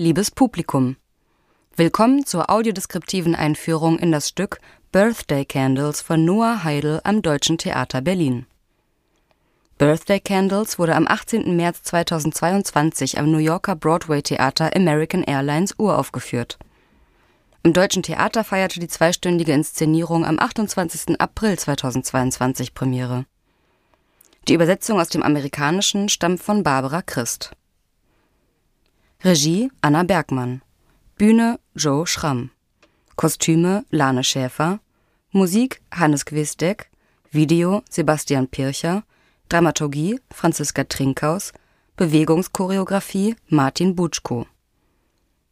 [0.00, 0.96] liebes Publikum.
[1.76, 4.58] Willkommen zur audiodeskriptiven Einführung in das Stück
[4.92, 8.46] Birthday Candles von Noah Heidel am Deutschen Theater Berlin.
[9.76, 11.54] Birthday Candles wurde am 18.
[11.54, 16.58] März 2022 am New Yorker Broadway Theater American Airlines uraufgeführt.
[17.62, 21.20] Im Deutschen Theater feierte die zweistündige Inszenierung am 28.
[21.20, 23.26] April 2022 Premiere.
[24.48, 27.50] Die Übersetzung aus dem Amerikanischen stammt von Barbara Christ.
[29.22, 30.62] Regie Anna Bergmann.
[31.18, 32.50] Bühne Joe Schramm.
[33.16, 34.80] Kostüme Lane Schäfer.
[35.30, 36.90] Musik Hannes Quistek.
[37.30, 39.02] Video Sebastian Pircher.
[39.50, 41.52] Dramaturgie Franziska Trinkhaus,
[41.96, 44.46] Bewegungschoreografie Martin Butschko.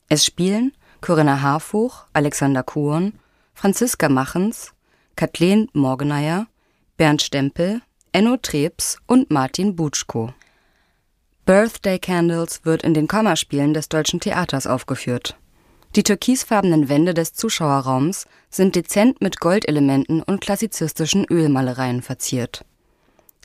[0.08, 3.12] Es spielen Corinna Harfuch, Alexander Kuhn,
[3.52, 4.72] Franziska Machens,
[5.14, 6.46] Kathleen Morgeneier,
[6.96, 10.32] Bernd Stempel, Enno Trebs und Martin Butschko.
[11.48, 15.34] Birthday Candles wird in den Kammerspielen des Deutschen Theaters aufgeführt.
[15.96, 22.66] Die türkisfarbenen Wände des Zuschauerraums sind dezent mit Goldelementen und klassizistischen Ölmalereien verziert.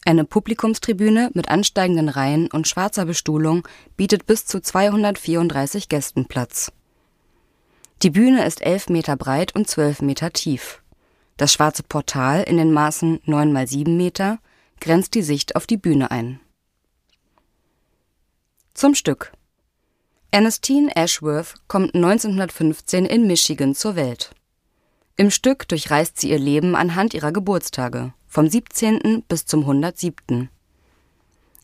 [0.04, 6.74] Eine Publikumstribüne mit ansteigenden Reihen und schwarzer Bestuhlung bietet bis zu 234 Gästen Platz.
[8.02, 10.82] Die Bühne ist 11 Meter breit und 12 Meter tief.
[11.38, 14.40] Das schwarze Portal in den Maßen 9 mal 7 Meter
[14.82, 16.42] grenzt die Sicht auf die Bühne ein.
[18.74, 19.32] Zum Stück.
[20.32, 24.32] Ernestine Ashworth kommt 1915 in Michigan zur Welt.
[25.16, 29.24] Im Stück durchreist sie ihr Leben anhand ihrer Geburtstage vom 17.
[29.28, 30.50] bis zum 107.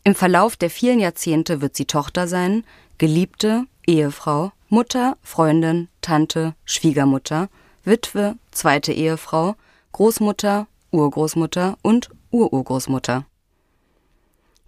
[0.04, 2.64] Im Verlauf der vielen Jahrzehnte wird sie Tochter sein,
[2.98, 7.48] Geliebte, Ehefrau, Mutter, Freundin, Tante, Schwiegermutter,
[7.84, 9.56] Witwe, zweite Ehefrau,
[9.90, 13.26] Großmutter, Urgroßmutter und Ururgroßmutter.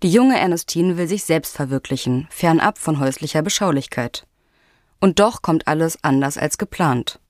[0.03, 4.27] Die junge Ernestine will sich selbst verwirklichen, fernab von häuslicher Beschaulichkeit.
[4.98, 7.20] Und doch kommt alles anders als geplant.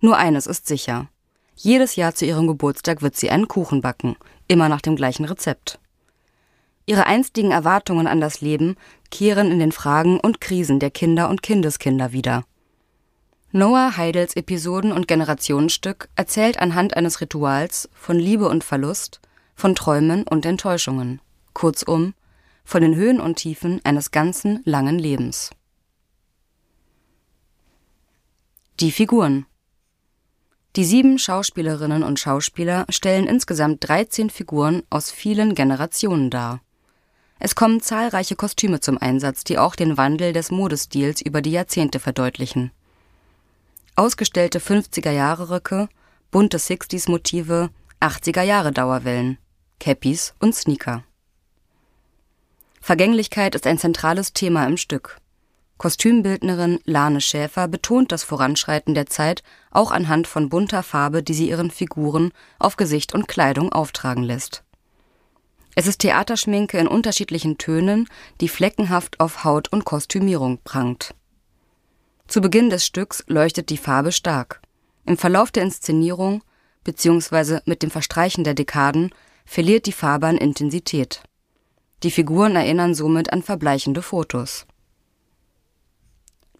[0.00, 1.08] Nur eines ist sicher.
[1.56, 4.16] Jedes Jahr zu ihrem Geburtstag wird sie einen Kuchen backen,
[4.48, 5.78] immer nach dem gleichen Rezept.
[6.84, 8.76] Ihre einstigen Erwartungen an das Leben
[9.10, 12.44] kehren in den Fragen und Krisen der Kinder und Kindeskinder wieder.
[13.50, 19.20] Noah Heidels Episoden- und Generationenstück erzählt anhand eines Rituals von Liebe und Verlust,
[19.54, 21.20] von Träumen und Enttäuschungen,
[21.52, 22.14] kurzum
[22.64, 25.50] von den Höhen und Tiefen eines ganzen langen Lebens.
[28.80, 29.46] Die Figuren
[30.76, 36.60] die sieben Schauspielerinnen und Schauspieler stellen insgesamt 13 Figuren aus vielen Generationen dar.
[37.40, 41.98] Es kommen zahlreiche Kostüme zum Einsatz, die auch den Wandel des Modestils über die Jahrzehnte
[41.98, 42.70] verdeutlichen.
[43.96, 45.88] Ausgestellte 50er-Jahre-Röcke,
[46.30, 49.38] bunte 60s-Motive, 80er-Jahre-Dauerwellen,
[49.80, 51.02] Cappies und Sneaker.
[52.80, 55.18] Vergänglichkeit ist ein zentrales Thema im Stück.
[55.76, 61.48] Kostümbildnerin Lane Schäfer betont das Voranschreiten der Zeit auch anhand von bunter Farbe, die sie
[61.48, 64.62] ihren Figuren auf Gesicht und Kleidung auftragen lässt.
[65.76, 68.08] Es ist Theaterschminke in unterschiedlichen Tönen,
[68.40, 71.14] die fleckenhaft auf Haut und Kostümierung prangt.
[72.26, 74.60] Zu Beginn des Stücks leuchtet die Farbe stark.
[75.06, 76.42] Im Verlauf der Inszenierung
[76.84, 77.60] bzw.
[77.64, 79.14] mit dem Verstreichen der Dekaden
[79.46, 81.22] verliert die Farbe an Intensität.
[82.02, 84.66] Die Figuren erinnern somit an verbleichende Fotos.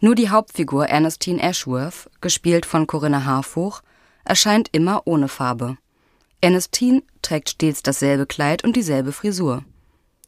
[0.01, 3.81] Nur die Hauptfigur Ernestine Ashworth, gespielt von Corinna Harfuch,
[4.25, 5.77] erscheint immer ohne Farbe.
[6.41, 9.65] Ernestine trägt stets dasselbe Kleid und dieselbe Frisur.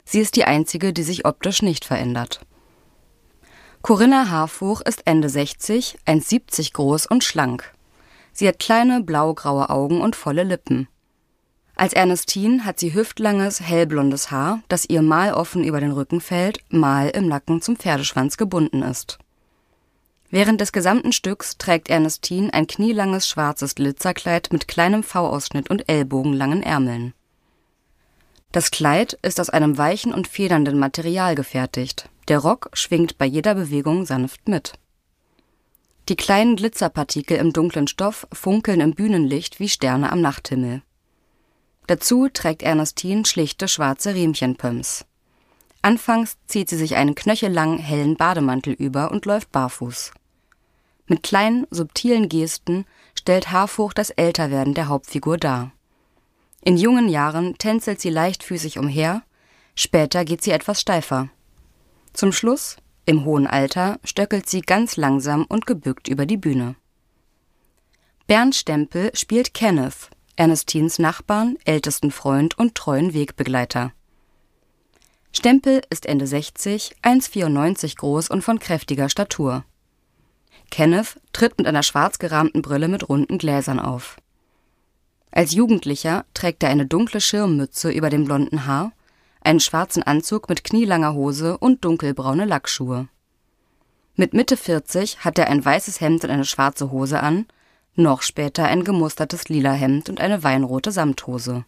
[0.05, 2.41] Sie ist die einzige, die sich optisch nicht verändert.
[3.81, 7.73] Corinna Harfuch ist Ende 60, 1,70 groß und schlank.
[8.33, 10.89] Sie hat kleine blaugraue Augen und volle Lippen.
[11.75, 16.59] Als Ernestine hat sie hüftlanges, hellblondes Haar, das ihr mal offen über den Rücken fällt,
[16.71, 19.19] mal im Nacken zum Pferdeschwanz gebunden ist.
[20.31, 26.63] Während des gesamten Stücks trägt Ernestine ein knielanges schwarzes Glitzerkleid mit kleinem V-Ausschnitt und ellbogenlangen
[26.63, 27.13] Ärmeln.
[28.51, 32.09] Das Kleid ist aus einem weichen und federnden Material gefertigt.
[32.29, 34.75] Der Rock schwingt bei jeder Bewegung sanft mit.
[36.09, 40.83] Die kleinen Glitzerpartikel im dunklen Stoff funkeln im Bühnenlicht wie Sterne am Nachthimmel.
[41.93, 45.05] Dazu trägt Ernestine schlichte schwarze Riemchenpumps.
[45.83, 50.13] Anfangs zieht sie sich einen knöchellangen hellen Bademantel über und läuft barfuß.
[51.07, 55.71] Mit kleinen, subtilen Gesten stellt Harfuch das Älterwerden der Hauptfigur dar.
[56.63, 59.23] In jungen Jahren tänzelt sie leichtfüßig umher,
[59.75, 61.29] später geht sie etwas steifer.
[62.15, 66.75] Zum Schluss, im hohen Alter, stöckelt sie ganz langsam und gebückt über die Bühne.
[68.27, 73.93] Bernd Stempel spielt Kenneth, Ernestines Nachbarn, ältesten Freund und treuen Wegbegleiter.
[75.33, 79.65] Stempel ist Ende 60, 1,94 groß und von kräftiger Statur.
[80.71, 84.17] Kenneth tritt mit einer schwarz gerahmten Brille mit runden Gläsern auf.
[85.31, 88.93] Als Jugendlicher trägt er eine dunkle Schirmmütze über dem blonden Haar,
[89.43, 93.09] einen schwarzen Anzug mit knielanger Hose und dunkelbraune Lackschuhe.
[94.15, 97.47] Mit Mitte 40 hat er ein weißes Hemd und eine schwarze Hose an,
[97.95, 101.65] noch später ein gemustertes lila Hemd und eine weinrote Samthose.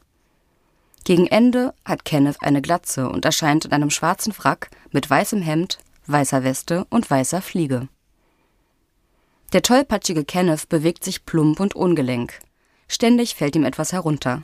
[1.04, 5.78] Gegen Ende hat Kenneth eine Glatze und erscheint in einem schwarzen Frack mit weißem Hemd,
[6.06, 7.88] weißer Weste und weißer Fliege.
[9.52, 12.40] Der tollpatschige Kenneth bewegt sich plump und ungelenk.
[12.88, 14.42] Ständig fällt ihm etwas herunter.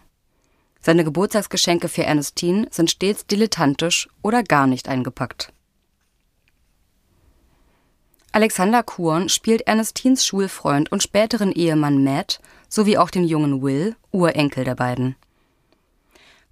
[0.81, 5.53] Seine Geburtstagsgeschenke für Ernestine sind stets dilettantisch oder gar nicht eingepackt.
[8.33, 14.65] Alexander Kuhn spielt Ernestines Schulfreund und späteren Ehemann Matt sowie auch den jungen Will, Urenkel
[14.65, 15.17] der beiden.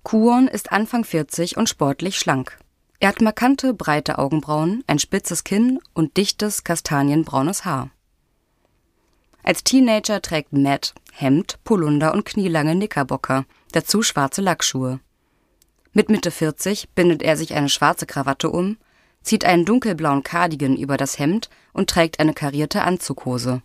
[0.03, 2.59] Kuhn ist Anfang 40 und sportlich schlank.
[2.99, 7.91] Er hat markante, breite Augenbrauen, ein spitzes Kinn und dichtes, kastanienbraunes Haar.
[9.45, 14.99] Als Teenager trägt Matt Hemd, Polunder und knielange Knickerbocker, dazu schwarze Lackschuhe.
[15.93, 18.79] Mit Mitte 40 bindet er sich eine schwarze Krawatte um,
[19.23, 23.63] zieht einen dunkelblauen Cardigan über das Hemd und trägt eine karierte Anzughose.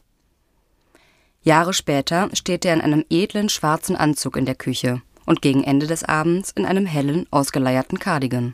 [1.41, 5.87] Jahre später steht er in einem edlen schwarzen Anzug in der Küche und gegen Ende
[5.87, 8.53] des Abends in einem hellen, ausgeleierten Cardigan.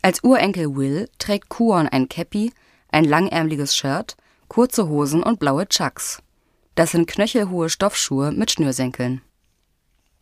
[0.00, 2.52] Als Urenkel Will trägt Kuon ein Käppi,
[2.88, 4.16] ein langärmliches Shirt,
[4.48, 6.22] kurze Hosen und blaue Chucks.
[6.74, 9.20] Das sind knöchelhohe Stoffschuhe mit Schnürsenkeln.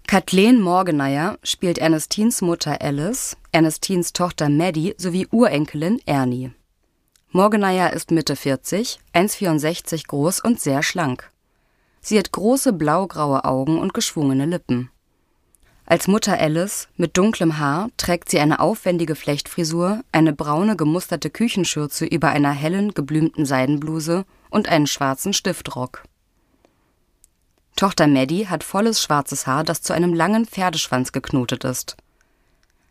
[0.09, 6.51] Kathleen Morgeneyer spielt Ernestines Mutter Alice, Ernestines Tochter Maddie sowie Urenkelin Ernie.
[7.33, 11.31] Morgeneyer ist Mitte 40, 1,64 groß und sehr schlank.
[12.01, 14.91] Sie hat große blaugraue Augen und geschwungene Lippen.
[15.87, 22.05] Als Mutter Alice mit dunklem Haar trägt sie eine aufwendige Flechtfrisur, eine braune gemusterte Küchenschürze
[22.05, 26.03] über einer hellen geblümten Seidenbluse und einen schwarzen Stiftrock.
[27.77, 31.97] Tochter Maddie hat volles schwarzes Haar, das zu einem langen Pferdeschwanz geknotet ist.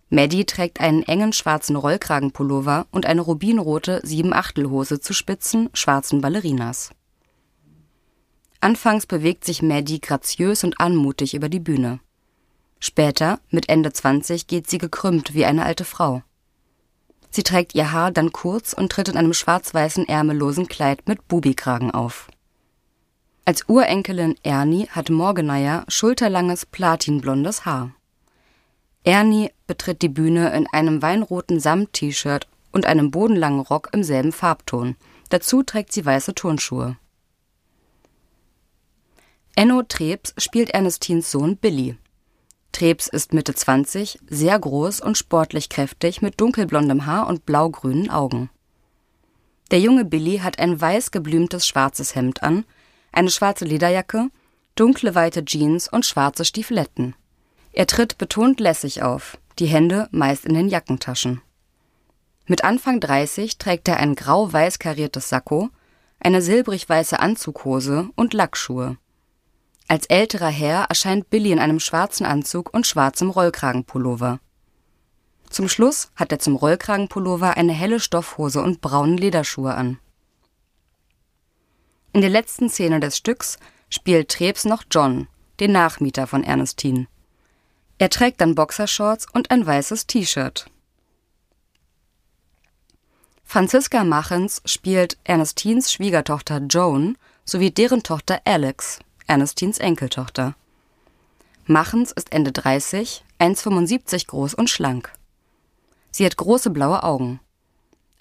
[0.09, 6.89] Maddie trägt einen engen schwarzen Rollkragenpullover und eine rubinrote Siebenachtelhose zu spitzen, schwarzen Ballerinas.
[8.59, 11.99] Anfangs bewegt sich Maddie graziös und anmutig über die Bühne.
[12.79, 16.23] Später, mit Ende 20, geht sie gekrümmt wie eine alte Frau.
[17.29, 21.91] Sie trägt ihr Haar dann kurz und tritt in einem schwarz-weißen ärmellosen Kleid mit Bubikragen
[21.91, 22.27] auf.
[23.45, 27.91] Als Urenkelin Ernie hat Morgeneyer schulterlanges platinblondes Haar.
[29.09, 34.95] Ernie betritt die Bühne in einem weinroten Samt-T-Shirt und einem bodenlangen Rock im selben Farbton.
[35.29, 36.95] Dazu trägt sie weiße Turnschuhe.
[39.55, 41.97] Enno Trebs spielt Ernestines Sohn Billy.
[42.71, 48.51] Trebs ist Mitte 20, sehr groß und sportlich kräftig mit dunkelblondem Haar und blaugrünen Augen.
[49.71, 52.63] Der junge Billy hat ein weiß geblümtes schwarzes Hemd an,
[53.11, 54.29] eine schwarze Lederjacke,
[54.75, 57.15] dunkle weite Jeans und schwarze Stiefeletten.
[57.79, 61.41] Er tritt betont lässig auf, die Hände meist in den Jackentaschen.
[62.45, 65.69] Mit Anfang 30 trägt er ein grau-weiß kariertes Sakko,
[66.19, 68.97] eine silbrig-weiße Anzughose und Lackschuhe.
[69.87, 74.41] Als älterer Herr erscheint Billy in einem schwarzen Anzug und schwarzem Rollkragenpullover.
[75.49, 79.99] Zum Schluss hat er zum Rollkragenpullover eine helle Stoffhose und braune Lederschuhe an.
[82.11, 83.57] In der letzten Szene des Stücks
[83.89, 85.29] spielt Trebs noch John,
[85.61, 87.07] den Nachmieter von Ernestine.
[87.99, 90.65] Er trägt dann Boxershorts und ein weißes T-Shirt.
[93.43, 98.99] Franziska Machens spielt Ernestines Schwiegertochter Joan sowie deren Tochter Alex.
[99.27, 100.55] Ernestines Enkeltochter.
[101.65, 105.11] Machens ist Ende 30, 1,75 groß und schlank.
[106.09, 107.41] Sie hat große blaue Augen.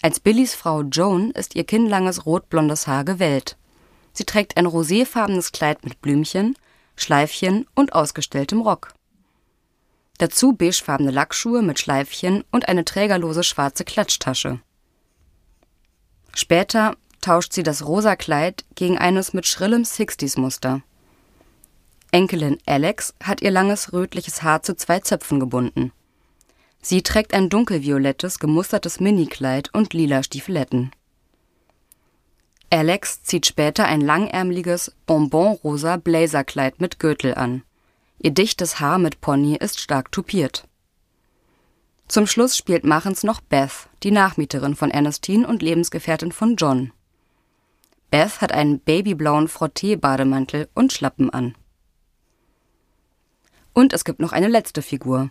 [0.02, 3.56] Als Billys Frau Joan ist ihr kinnlanges rotblondes Haar gewellt.
[4.12, 6.56] Sie trägt ein roséfarbenes Kleid mit Blümchen,
[6.96, 8.92] Schleifchen und ausgestelltem Rock.
[10.18, 14.60] Dazu beigefarbene Lackschuhe mit Schleifchen und eine trägerlose schwarze Klatschtasche.
[16.34, 20.82] Später tauscht sie das rosa Kleid gegen eines mit schrillem Sixties-Muster.
[22.10, 25.92] Enkelin Alex hat ihr langes rötliches Haar zu zwei Zöpfen gebunden.
[26.80, 30.92] Sie trägt ein dunkelviolettes, gemustertes Minikleid und lila Stiefeletten.
[32.70, 37.62] Alex zieht später ein langärmliches, bonbonrosa Blazerkleid mit Gürtel an.
[38.20, 40.66] Ihr dichtes Haar mit Pony ist stark tupiert.
[42.08, 46.92] Zum Schluss spielt Machens noch Beth, die Nachmieterin von Ernestine und Lebensgefährtin von John.
[48.10, 51.54] Beth hat einen babyblauen Frottee-Bademantel und Schlappen an.
[53.74, 55.30] Und es gibt noch eine letzte Figur.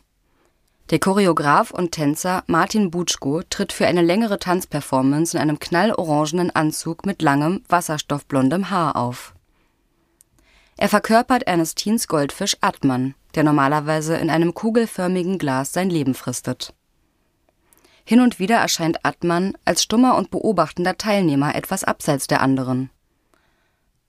[0.91, 7.05] Der Choreograf und Tänzer Martin Butschko tritt für eine längere Tanzperformance in einem knallorangenen Anzug
[7.05, 9.33] mit langem, wasserstoffblondem Haar auf.
[10.77, 16.73] Er verkörpert Ernestins Goldfisch Atman, der normalerweise in einem kugelförmigen Glas sein Leben fristet.
[18.05, 22.91] Hin und wieder erscheint Atman als stummer und beobachtender Teilnehmer etwas abseits der anderen.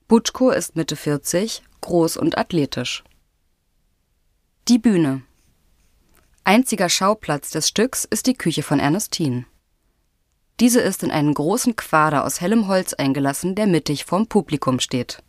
[0.06, 3.02] Butschko ist Mitte 40, groß und athletisch.
[4.68, 5.22] Die Bühne
[6.44, 9.46] Einziger Schauplatz des Stücks ist die Küche von Ernestine.
[10.60, 15.22] Diese ist in einen großen Quader aus hellem Holz eingelassen, der mittig vorm Publikum steht.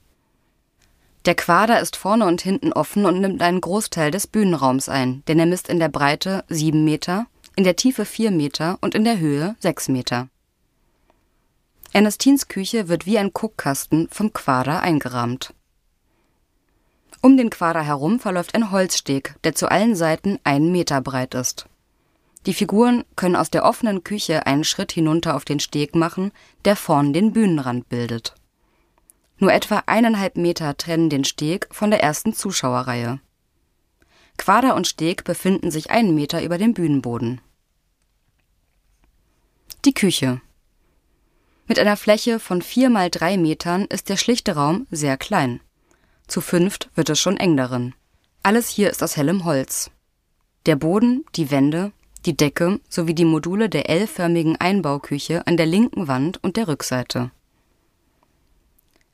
[1.30, 5.38] Der Quader ist vorne und hinten offen und nimmt einen Großteil des Bühnenraums ein, denn
[5.38, 9.20] er misst in der Breite sieben Meter, in der Tiefe vier Meter und in der
[9.20, 10.28] Höhe sechs Meter.
[11.94, 15.54] Ernestines Küche wird wie ein Guckkasten vom Quader eingerahmt.
[17.22, 21.68] Um den Quader herum verläuft ein Holzsteg, der zu allen Seiten einen Meter breit ist.
[22.48, 26.32] Die Figuren können aus der offenen Küche einen Schritt hinunter auf den Steg machen,
[26.66, 28.34] der vorn den Bühnenrand bildet.
[29.40, 33.20] Nur etwa eineinhalb Meter trennen den Steg von der ersten Zuschauerreihe.
[34.38, 37.42] Quader und Steg befinden sich einen Meter über dem Bühnenboden.
[39.86, 40.42] Die Küche.
[41.68, 45.62] Mit einer Fläche von vier mal drei Metern ist der schlichte Raum sehr klein.
[46.28, 47.94] Zu fünft wird es schon eng darin.
[48.44, 49.90] Alles hier ist aus hellem Holz.
[50.66, 51.92] Der Boden, die Wände,
[52.26, 57.32] die Decke sowie die Module der L-förmigen Einbauküche an der linken Wand und der Rückseite.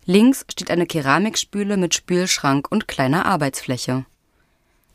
[0.07, 4.05] Links steht eine Keramikspüle mit Spülschrank und kleiner Arbeitsfläche.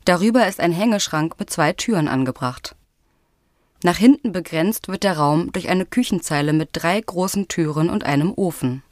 [0.05, 2.75] Darüber ist ein Hängeschrank mit zwei Türen angebracht.
[3.83, 8.33] Nach hinten begrenzt wird der Raum durch eine Küchenzeile mit drei großen Türen und einem
[8.33, 8.83] Ofen.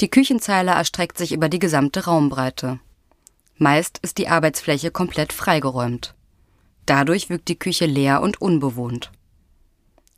[0.00, 2.78] Die Küchenzeile erstreckt sich über die gesamte Raumbreite.
[3.56, 6.14] Meist ist die Arbeitsfläche komplett freigeräumt.
[6.86, 9.10] Dadurch wirkt die Küche leer und unbewohnt.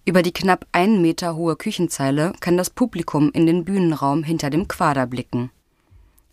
[0.06, 4.68] Über die knapp einen Meter hohe Küchenzeile kann das Publikum in den Bühnenraum hinter dem
[4.68, 5.50] Quader blicken.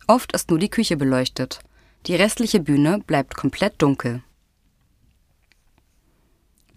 [0.08, 1.62] Oft ist nur die Küche beleuchtet.
[2.08, 4.24] Die restliche Bühne bleibt komplett dunkel.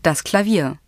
[0.02, 0.78] Das Klavier.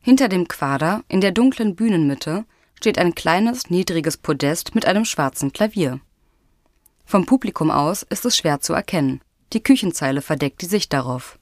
[0.00, 5.52] Hinter dem Quader, in der dunklen Bühnenmitte, steht ein kleines, niedriges Podest mit einem schwarzen
[5.52, 6.00] Klavier.
[7.04, 9.20] Vom Publikum aus ist es schwer zu erkennen.
[9.52, 11.39] Die Küchenzeile verdeckt die Sicht darauf.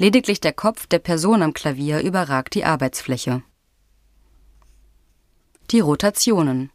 [0.00, 3.42] Lediglich der Kopf der Person am Klavier überragt die Arbeitsfläche.
[5.72, 6.70] Die Rotationen.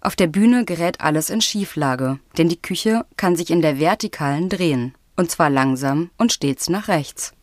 [0.00, 4.48] Auf der Bühne gerät alles in Schieflage, denn die Küche kann sich in der Vertikalen
[4.48, 7.34] drehen, und zwar langsam und stets nach rechts.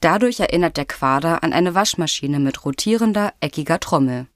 [0.00, 4.28] Dadurch erinnert der Quader an eine Waschmaschine mit rotierender, eckiger Trommel.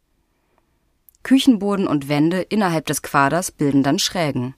[1.23, 4.55] Küchenboden und Wände innerhalb des Quaders bilden dann Schrägen.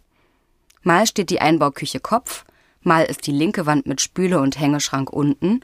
[0.83, 2.45] Mal steht die Einbauküche Kopf,
[2.89, 5.61] mal ist die linke Wand mit Spüle und Hängeschrank unten,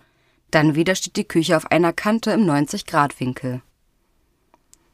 [0.52, 3.62] dann wieder steht die Küche auf einer Kante im 90-Grad-Winkel.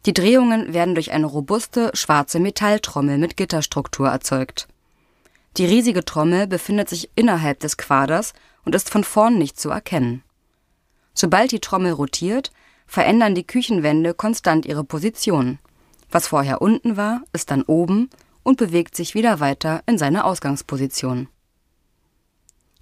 [0.06, 4.66] Die Drehungen werden durch eine robuste, schwarze Metalltrommel mit Gitterstruktur erzeugt.
[5.58, 8.32] Die riesige Trommel befindet sich innerhalb des Quaders
[8.64, 10.22] und ist von vorn nicht zu erkennen.
[11.12, 12.50] Sobald die Trommel rotiert,
[12.86, 15.58] verändern die Küchenwände konstant ihre Position.
[16.10, 18.08] Was vorher unten war, ist dann oben
[18.42, 21.28] und bewegt sich wieder weiter in seine Ausgangsposition.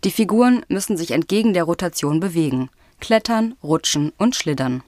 [0.05, 4.83] Die Figuren müssen sich entgegen der Rotation bewegen, klettern, rutschen und schlittern.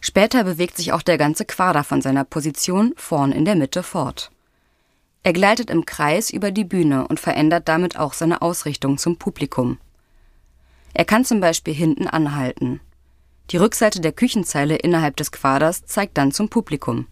[0.00, 4.30] Später bewegt sich auch der ganze Quader von seiner Position vorn in der Mitte fort.
[5.24, 9.78] Er gleitet im Kreis über die Bühne und verändert damit auch seine Ausrichtung zum Publikum.
[10.94, 12.80] Er kann zum Beispiel hinten anhalten.
[13.50, 17.08] Die Rückseite der Küchenzeile innerhalb des Quaders zeigt dann zum Publikum.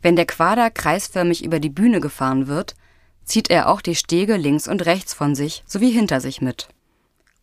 [0.00, 2.74] Wenn der Quader kreisförmig über die Bühne gefahren wird,
[3.24, 6.68] zieht er auch die Stege links und rechts von sich sowie hinter sich mit.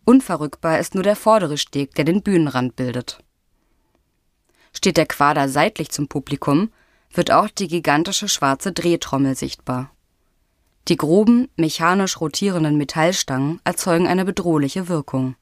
[0.06, 3.24] Unverrückbar ist nur der vordere Steg, der den Bühnenrand bildet.
[4.74, 6.72] Steht der Quader seitlich zum Publikum,
[7.14, 9.92] wird auch die gigantische schwarze Drehtrommel sichtbar.
[10.88, 15.36] Die groben, mechanisch rotierenden Metallstangen erzeugen eine bedrohliche Wirkung.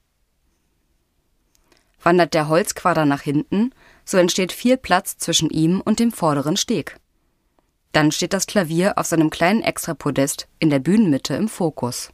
[2.02, 6.98] Wandert der Holzquader nach hinten, so entsteht viel Platz zwischen ihm und dem vorderen Steg.
[7.92, 12.12] Dann steht das Klavier auf seinem kleinen Extrapodest in der Bühnenmitte im Fokus.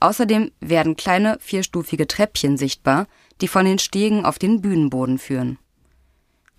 [0.00, 3.06] Außerdem werden kleine vierstufige Treppchen sichtbar,
[3.40, 5.58] die von den Stegen auf den Bühnenboden führen.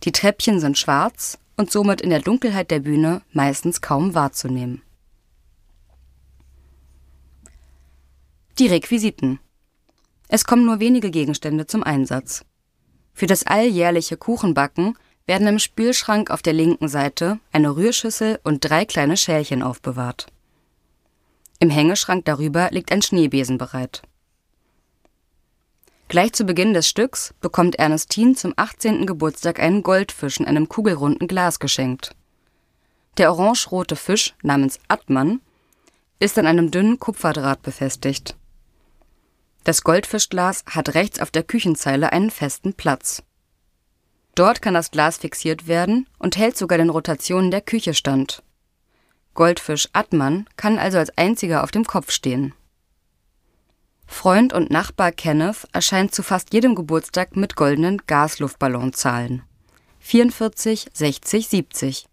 [0.04, 4.82] Die Treppchen sind schwarz und somit in der Dunkelheit der Bühne meistens kaum wahrzunehmen.
[8.58, 9.39] Die Requisiten.
[10.28, 12.46] Es kommen nur wenige Gegenstände zum Einsatz.
[13.13, 14.98] Für das alljährliche Kuchenbacken
[15.29, 20.25] werden im Spülschrank auf der linken Seite eine Rührschüssel und drei kleine Schälchen aufbewahrt.
[21.59, 24.01] Im Hängeschrank darüber liegt ein Schneebesen bereit.
[26.07, 29.05] Gleich zu Beginn des Stücks bekommt Ernestine zum 18.
[29.05, 32.15] Geburtstag einen Goldfisch in einem kugelrunden Glas geschenkt.
[33.19, 35.41] Der orangerote Fisch namens Atman
[36.19, 38.36] ist an einem dünnen Kupferdraht befestigt.
[39.63, 43.21] Das Goldfischglas hat rechts auf der Küchenzeile einen festen Platz.
[44.39, 48.41] Dort kann das Glas fixiert werden und hält sogar den Rotationen der Küche stand.
[49.34, 52.53] Goldfisch Atman kann also als einziger auf dem Kopf stehen.
[54.08, 59.43] Freund und Nachbar Kenneth erscheint zu fast jedem Geburtstag mit goldenen Gasluftballonzahlen.
[60.00, 62.08] 44, 60, 70.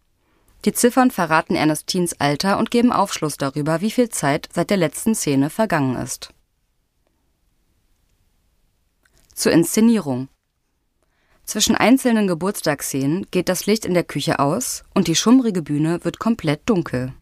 [0.64, 5.14] Die Ziffern verraten Ernestines Alter und geben Aufschluss darüber, wie viel Zeit seit der letzten
[5.14, 6.34] Szene vergangen ist.
[9.32, 10.26] Zur Inszenierung.
[11.46, 16.18] Zwischen einzelnen Geburtstagsszenen geht das Licht in der Küche aus und die schummrige Bühne wird
[16.18, 17.14] komplett dunkel.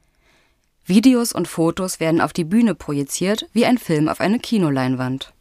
[0.87, 5.35] Videos und Fotos werden auf die Bühne projiziert wie ein Film auf eine Kinoleinwand.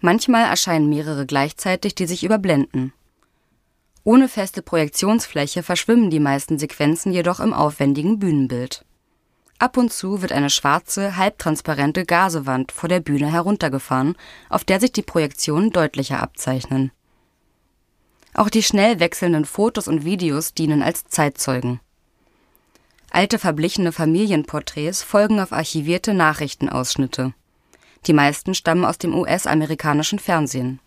[0.00, 2.92] Manchmal erscheinen mehrere gleichzeitig, die sich überblenden.
[4.04, 8.84] Ohne feste Projektionsfläche verschwimmen die meisten Sequenzen jedoch im aufwendigen Bühnenbild.
[9.58, 14.16] Ab und zu wird eine schwarze, halbtransparente Gasewand vor der Bühne heruntergefahren,
[14.48, 16.92] auf der sich die Projektionen deutlicher abzeichnen.
[18.34, 21.80] Auch die schnell wechselnden Fotos und Videos dienen als Zeitzeugen.
[23.10, 27.32] Alte verblichene Familienporträts folgen auf archivierte Nachrichtenausschnitte.
[28.06, 30.78] Die meisten stammen aus dem US-amerikanischen Fernsehen.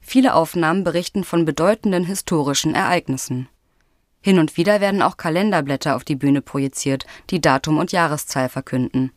[0.00, 3.48] Viele Aufnahmen berichten von bedeutenden historischen Ereignissen.
[4.20, 9.12] Hin und wieder werden auch Kalenderblätter auf die Bühne projiziert, die Datum und Jahreszahl verkünden.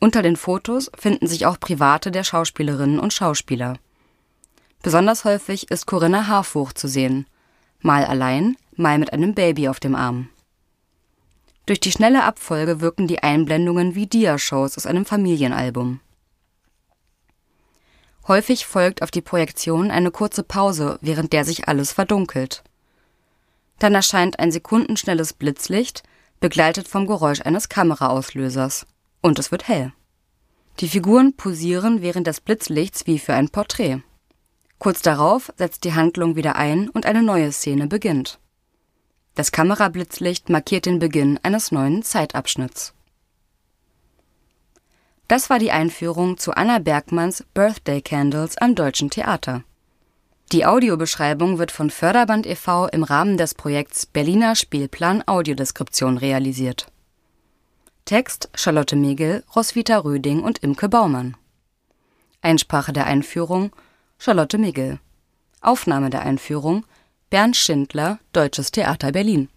[0.00, 3.78] Unter den Fotos finden sich auch private der Schauspielerinnen und Schauspieler.
[4.82, 7.26] Besonders häufig ist Corinna Harfuch zu sehen,
[7.80, 10.30] mal allein, mal mit einem Baby auf dem Arm.
[11.66, 16.00] Durch die schnelle Abfolge wirken die Einblendungen wie Diashows aus einem Familienalbum.
[18.26, 22.62] Häufig folgt auf die Projektion eine kurze Pause, während der sich alles verdunkelt.
[23.80, 26.04] Dann erscheint ein sekundenschnelles Blitzlicht,
[26.38, 28.86] begleitet vom Geräusch eines Kameraauslösers.
[29.20, 29.92] Und es wird hell.
[30.78, 34.02] Die Figuren posieren während des Blitzlichts wie für ein Porträt.
[34.78, 38.38] Kurz darauf setzt die Handlung wieder ein und eine neue Szene beginnt.
[39.34, 42.94] Das Kamerablitzlicht markiert den Beginn eines neuen Zeitabschnitts.
[45.28, 49.64] Das war die Einführung zu Anna Bergmanns Birthday Candles am Deutschen Theater.
[50.52, 52.88] Die Audiobeschreibung wird von Förderband e.V.
[52.88, 56.88] im Rahmen des Projekts Berliner Spielplan Audiodeskription realisiert.
[58.04, 61.36] Text Charlotte Megel, Roswitha Röding und Imke Baumann.
[62.42, 63.70] Einsprache der Einführung
[64.18, 64.98] Charlotte Megel.
[65.60, 66.84] Aufnahme der Einführung
[67.30, 69.50] Bernd Schindler, Deutsches Theater Berlin